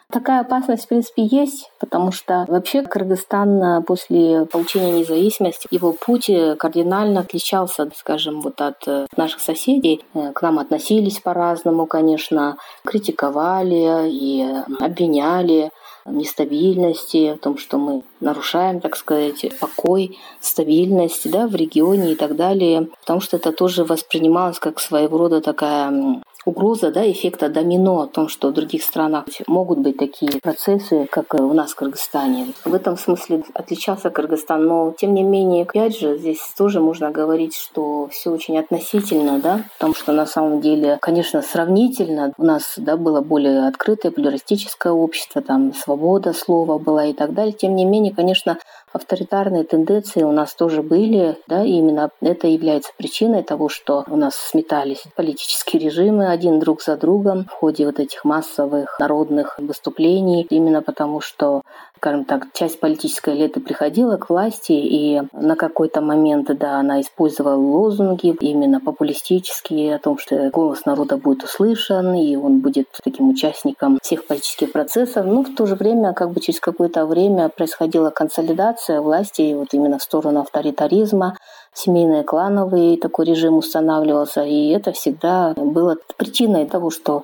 [0.09, 6.29] Такая опасность, в принципе, есть, потому что вообще Кыргызстан э, после получения независимости, его путь
[6.29, 10.03] э, кардинально отличался, скажем, вот от наших соседей.
[10.13, 14.45] К нам относились по-разному, конечно, критиковали и
[14.79, 15.71] обвиняли
[16.05, 22.35] нестабильности, в том, что мы нарушаем, так сказать, покой, стабильность да, в регионе и так
[22.35, 28.07] далее, потому что это тоже воспринималось как своего рода такая угроза да, эффекта домино о
[28.07, 32.53] том, что в других странах могут быть такие процессы, как у нас в Кыргызстане.
[32.65, 37.55] В этом смысле отличался Кыргызстан, но тем не менее, опять же, здесь тоже можно говорить,
[37.55, 42.97] что все очень относительно, да, потому что на самом деле, конечно, сравнительно у нас да,
[42.97, 47.53] было более открытое плюристическое общество, там свобода слова была и так далее.
[47.53, 48.57] Тем не менее, конечно,
[48.93, 54.15] авторитарные тенденции у нас тоже были, да, и именно это является причиной того, что у
[54.15, 60.45] нас сметались политические режимы, один друг за другом в ходе вот этих массовых народных выступлений,
[60.49, 61.61] именно потому что
[62.01, 67.55] скажем так, часть политической элиты приходила к власти, и на какой-то момент, да, она использовала
[67.55, 73.99] лозунги именно популистические о том, что голос народа будет услышан, и он будет таким участником
[74.01, 75.27] всех политических процессов.
[75.27, 79.99] Но в то же время, как бы через какое-то время происходила консолидация власти вот именно
[79.99, 81.37] в сторону авторитаризма,
[81.73, 87.23] семейный клановый такой режим устанавливался, и это всегда было причиной того, что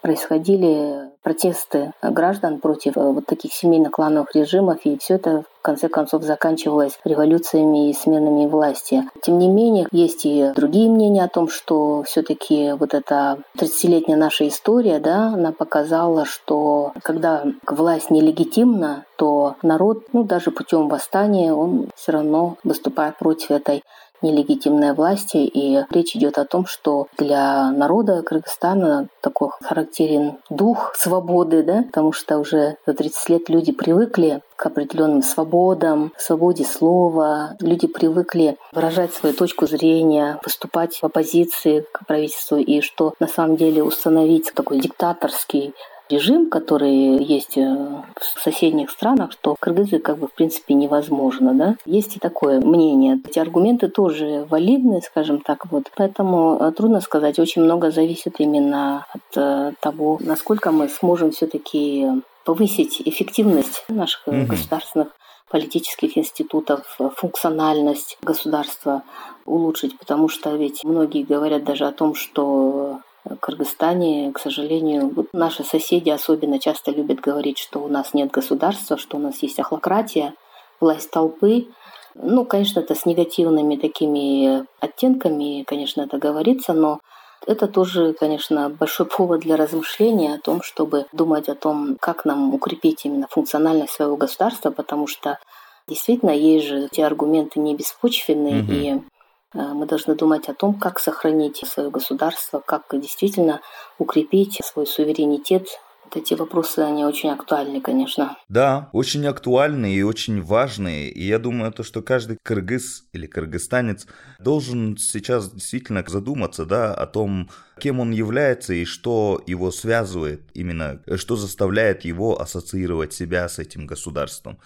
[0.00, 6.22] происходили протесты граждан против э, вот таких семейно-клановых режимов, и все это в конце концов
[6.22, 9.04] заканчивалось революциями и сменами власти.
[9.22, 14.48] Тем не менее, есть и другие мнения о том, что все-таки вот эта 30-летняя наша
[14.48, 21.90] история, да, она показала, что когда власть нелегитимна, то народ, ну, даже путем восстания, он
[21.96, 23.82] все равно выступает против этой
[24.22, 25.38] нелегитимной власти.
[25.38, 32.12] И речь идет о том, что для народа Кыргызстана такой характерен дух свободы, да, потому
[32.12, 37.56] что уже за 30 лет люди привыкли к определенным свободам, свободе слова.
[37.60, 43.56] Люди привыкли выражать свою точку зрения, выступать в оппозиции к правительству, и что на самом
[43.56, 45.74] деле установить такой диктаторский
[46.10, 51.54] режим, который есть э, в соседних странах, что кыргызы как бы в принципе невозможно.
[51.54, 51.76] Да?
[51.84, 53.20] Есть и такое мнение.
[53.28, 55.70] Эти аргументы тоже валидны, скажем так.
[55.70, 55.84] Вот.
[55.96, 57.38] Поэтому э, трудно сказать.
[57.38, 62.06] Очень много зависит именно от э, того, насколько мы сможем все-таки
[62.44, 65.08] повысить эффективность наших mm государственных
[65.50, 69.02] политических институтов, функциональность государства
[69.44, 73.00] улучшить, потому что ведь многие говорят даже о том, что
[73.40, 78.96] Кыргызстане, к сожалению, вот наши соседи особенно часто любят говорить, что у нас нет государства,
[78.96, 80.34] что у нас есть охлократия,
[80.80, 81.68] власть толпы.
[82.14, 87.00] Ну, конечно, это с негативными такими оттенками, конечно, это говорится, но
[87.46, 92.54] это тоже, конечно, большой повод для размышления о том, чтобы думать о том, как нам
[92.54, 95.38] укрепить именно функциональность своего государства, потому что
[95.86, 98.72] действительно есть же эти аргументы не беспочвенные, угу.
[98.72, 99.17] и Э,
[99.54, 103.60] мы должны думать о том, как сохранить свое государство, как действительно
[103.98, 105.68] укрепить свой суверенитет,
[106.08, 108.36] вот эти вопросы, они очень актуальны, конечно.
[108.48, 111.10] Да, очень актуальны и очень важные.
[111.10, 114.06] И я думаю, то, что каждый кыргыз или кыргызстанец
[114.38, 121.02] должен сейчас действительно задуматься да, о том, кем он является и что его связывает, именно
[121.16, 124.58] что заставляет его ассоциировать себя с этим государством.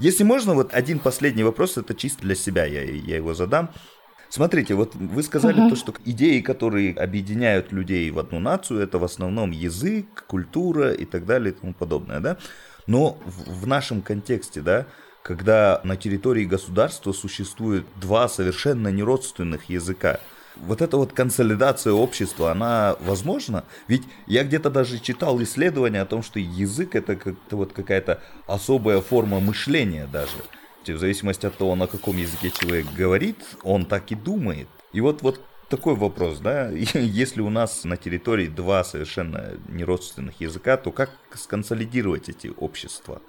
[0.00, 3.70] Если можно, вот один последний вопрос, это чисто для себя, я, я его задам.
[4.32, 5.68] Смотрите, вот вы сказали угу.
[5.68, 11.04] то, что идеи, которые объединяют людей в одну нацию, это в основном язык, культура и
[11.04, 12.38] так далее и тому подобное, да?
[12.86, 14.86] Но в, нашем контексте, да,
[15.22, 20.18] когда на территории государства существует два совершенно неродственных языка,
[20.56, 23.64] вот эта вот консолидация общества, она возможна?
[23.86, 29.02] Ведь я где-то даже читал исследования о том, что язык это как-то вот какая-то особая
[29.02, 30.38] форма мышления даже
[30.90, 34.68] в зависимости от того, на каком языке человек говорит, он так и думает.
[34.92, 40.76] И вот, вот такой вопрос, да, если у нас на территории два совершенно неродственных языка,
[40.76, 43.20] то как сконсолидировать эти общества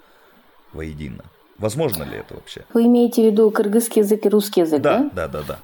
[0.72, 1.24] воедино?
[1.58, 2.64] Возможно ли это вообще?
[2.74, 5.10] Вы имеете в виду кыргызский язык и русский язык, да?
[5.14, 5.58] Да, да, да, да.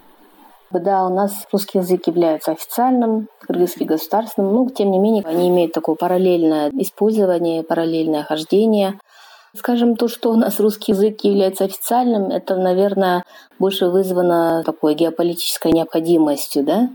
[0.73, 5.73] Да, у нас русский язык является официальным, кыргызский государственным, но тем не менее они имеют
[5.73, 9.01] такое параллельное использование, параллельное хождение.
[9.57, 13.25] Скажем, то, что у нас русский язык является официальным, это, наверное,
[13.59, 16.89] больше вызвано такой геополитической необходимостью, да?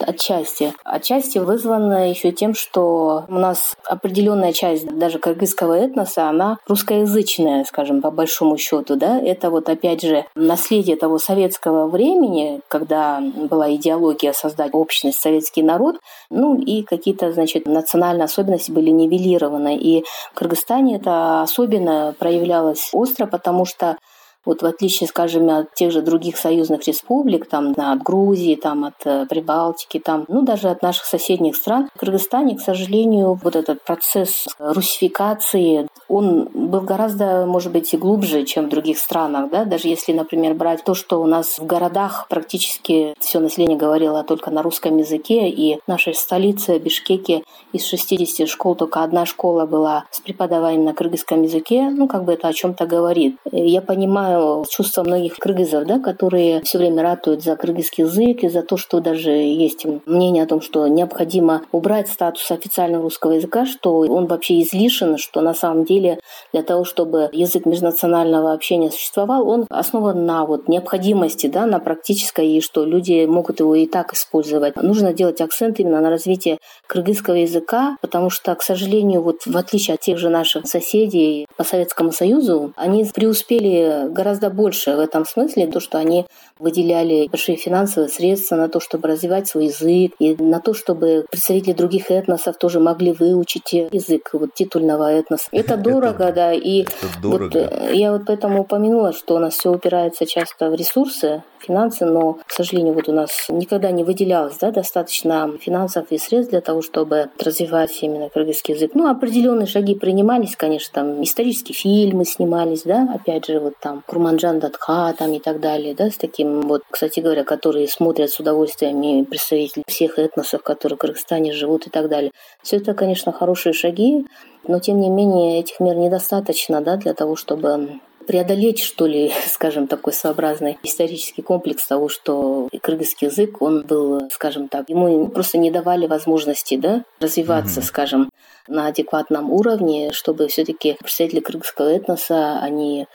[0.00, 0.72] Отчасти.
[0.84, 8.00] Отчасти вызвано еще тем, что у нас определенная часть даже кыргызского этноса, она русскоязычная, скажем,
[8.00, 9.20] по большому счету, да.
[9.20, 15.96] Это вот опять же наследие того советского времени, когда была идеология создать общность, советский народ,
[16.30, 19.76] ну и какие-то, значит, национальные особенности были нивелированы.
[19.76, 23.96] И в Кыргызстане это особенно проявлялось остро, потому что
[24.44, 28.94] вот в отличие, скажем, от тех же других союзных республик, там, от Грузии, там, от
[29.04, 33.84] э, Прибалтики, там, ну, даже от наших соседних стран, в Кыргызстане, к сожалению, вот этот
[33.84, 39.88] процесс русификации, он был гораздо, может быть, и глубже, чем в других странах, да, даже
[39.88, 44.62] если, например, брать то, что у нас в городах практически все население говорило только на
[44.62, 50.84] русском языке, и нашей столице, Бишкеке, из 60 школ только одна школа была с преподаванием
[50.84, 53.36] на кыргызском языке, ну, как бы это о чем-то говорит.
[53.52, 58.62] Я понимаю чувства многих кыргызов, да, которые все время ратуют за кыргызский язык и за
[58.62, 63.98] то, что даже есть мнение о том, что необходимо убрать статус официального русского языка, что
[63.98, 66.18] он вообще излишен, что на самом деле для
[66.52, 72.48] для того, чтобы язык межнационального общения существовал, он основан на вот необходимости, да, на практической,
[72.48, 74.76] и что люди могут его и так использовать.
[74.76, 79.94] Нужно делать акцент именно на развитие кыргызского языка, потому что, к сожалению, вот в отличие
[79.94, 85.68] от тех же наших соседей по Советскому Союзу, они преуспели гораздо больше в этом смысле,
[85.68, 86.26] то, что они
[86.58, 91.72] выделяли большие финансовые средства на то, чтобы развивать свой язык, и на то, чтобы представители
[91.72, 95.48] других этносов тоже могли выучить язык вот титульного этноса.
[95.52, 96.84] Это дорого, да, и
[97.22, 102.04] вот э, я вот поэтому упомянула, что у нас все упирается часто в ресурсы, финансы,
[102.04, 106.60] но, к сожалению, вот у нас никогда не выделялось да, достаточно финансов и средств для
[106.60, 108.92] того, чтобы развивать именно кыргызский язык.
[108.94, 114.58] Ну, определенные шаги принимались, конечно, там исторические фильмы снимались, да, опять же, вот там Курманджан
[114.58, 119.02] Датха там и так далее, да, с таким вот, кстати говоря, которые смотрят с удовольствием
[119.02, 122.32] и представители всех этносов, которые в Кыргызстане живут и так далее.
[122.62, 124.26] Все это, конечно, хорошие шаги,
[124.66, 129.86] но тем не менее этих мер недостаточно да, для того, чтобы преодолеть, что ли, скажем,
[129.86, 135.70] такой своеобразный исторический комплекс того, что кыргызский язык, он был, скажем так, ему просто не
[135.70, 137.84] давали возможности да, развиваться, mm-hmm.
[137.84, 138.30] скажем,
[138.68, 143.06] на адекватном уровне, чтобы все-таки представители кыргызского этноса, они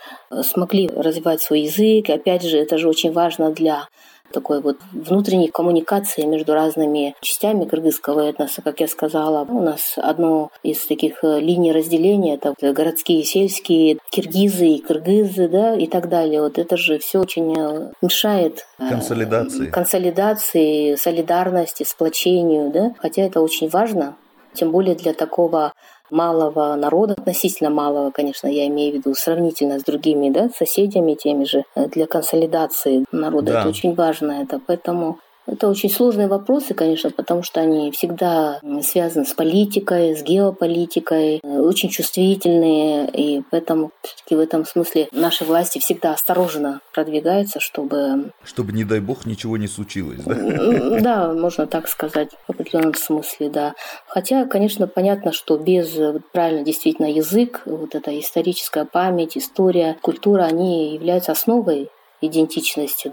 [0.42, 2.10] смогли развивать свой язык.
[2.10, 3.88] И опять же, это же очень важно для
[4.32, 9.44] такой вот внутренней коммуникации между разными частями кыргызского этноса, как я сказала.
[9.48, 15.74] У нас одно из таких э, линий разделения это городские, сельские, киргизы и кыргызы, да,
[15.76, 16.40] и так далее.
[16.40, 23.40] Вот это же все очень э, мешает э, консолидации, консолидации, солидарности, сплочению, да, хотя это
[23.40, 24.16] очень важно,
[24.54, 25.72] тем более для такого
[26.10, 31.44] малого народа, относительно малого, конечно, я имею в виду, сравнительно с другими да, соседями теми
[31.44, 33.52] же, для консолидации народа.
[33.52, 33.60] Да.
[33.60, 34.42] Это очень важно.
[34.42, 40.22] Это поэтому это очень сложные вопросы, конечно, потому что они всегда связаны с политикой, с
[40.22, 47.60] геополитикой, э, очень чувствительные, и поэтому все-таки в этом смысле наши власти всегда осторожно продвигаются,
[47.60, 48.32] чтобы...
[48.42, 51.00] Чтобы, не дай бог, ничего не случилось, да?
[51.00, 53.74] Да, можно так сказать, в определенном смысле, да.
[54.06, 55.96] Хотя, конечно, понятно, что без
[56.32, 61.88] правильно действительно язык, вот эта историческая память, история, культура, они являются основой
[62.20, 63.12] идентичности.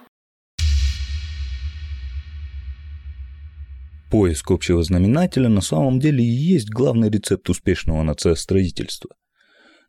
[4.13, 9.09] Поиск общего знаменателя на самом деле и есть главный рецепт успешного нациостроительства.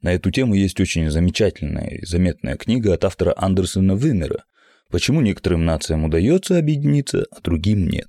[0.00, 4.44] На эту тему есть очень замечательная и заметная книга от автора Андерсона Вимера
[4.88, 8.06] «Почему некоторым нациям удается объединиться, а другим нет».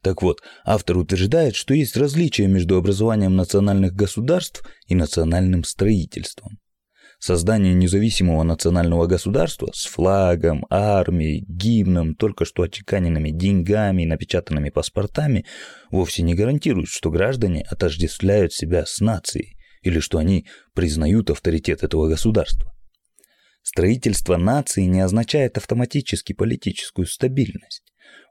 [0.00, 6.59] Так вот, автор утверждает, что есть различия между образованием национальных государств и национальным строительством.
[7.20, 15.44] Создание независимого национального государства с флагом, армией, гимном, только что отчеканенными деньгами и напечатанными паспортами
[15.90, 22.08] вовсе не гарантирует, что граждане отождествляют себя с нацией или что они признают авторитет этого
[22.08, 22.74] государства.
[23.62, 27.82] Строительство нации не означает автоматически политическую стабильность.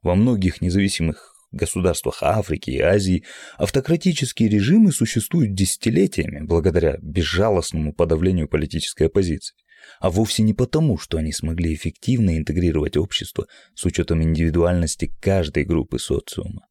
[0.02, 3.24] Во многих независимых государствах Африки и Азии
[3.58, 9.56] автократические режимы существуют десятилетиями благодаря безжалостному подавлению политической оппозиции,
[10.00, 16.00] а вовсе не потому, что они смогли эффективно интегрировать общество с учетом индивидуальности каждой группы
[16.00, 16.66] социума.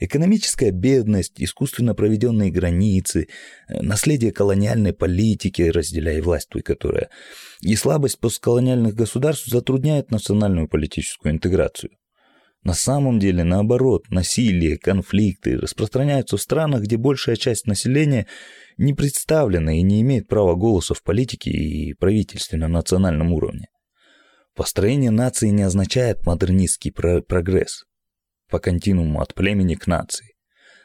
[0.00, 3.28] Экономическая бедность, искусственно проведенные границы,
[3.68, 7.10] э, наследие колониальной политики, разделяя власть которая,
[7.60, 11.90] и слабость постколониальных государств затрудняют национальную политическую интеграцию.
[12.64, 18.26] На самом деле, наоборот, насилие, конфликты распространяются в странах, где большая часть населения
[18.78, 23.68] не представлена и не имеет права голоса в политике и правительстве на национальном уровне.
[24.56, 27.84] Построение нации не означает модернистский про прогресс
[28.48, 30.34] по континууму от племени к нации.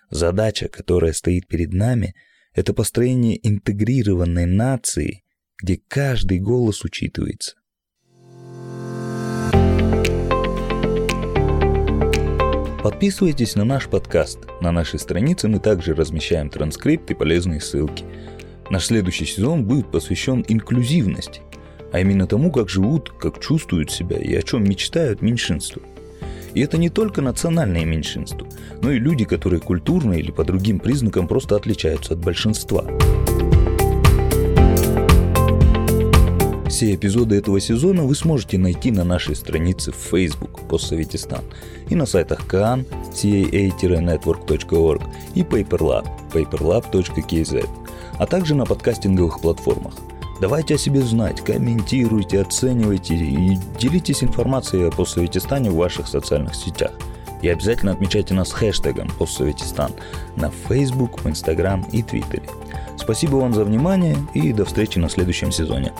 [0.09, 2.13] Задача, которая стоит перед нами,
[2.53, 5.23] это построение интегрированной нации,
[5.61, 7.58] где каждый голос учитывается.
[12.81, 14.39] Подписывайтесь на наш подкаст.
[14.61, 18.05] На нашей странице мы также размещаем транскрипт и полезные ссылки.
[18.69, 21.41] Наш следующий сезон будет посвящен инклюзивности,
[21.91, 25.81] а именно тому, как живут, как чувствуют себя и о чем мечтают меньшинства.
[26.53, 28.47] И это не только национальные меньшинства,
[28.81, 32.85] но и люди, которые культурно или по другим признакам просто отличаются от большинства.
[36.69, 41.43] Все эпизоды этого сезона вы сможете найти на нашей странице в Facebook «Постсоветистан»
[41.89, 45.01] и на сайтах CAN, caa-network.org
[45.33, 47.67] и PaperLab, paperlab.kz,
[48.19, 49.95] а также на подкастинговых платформах.
[50.39, 56.91] Давайте о себе знать, комментируйте, оценивайте и делитесь информацией о постсоветистане в ваших социальных сетях.
[57.41, 59.91] И обязательно отмечайте нас хэштегом постсоветистан
[60.35, 62.43] на Facebook, Instagram и Твиттере.
[62.95, 65.93] Спасибо вам за внимание и до встречи на следующем сезоне.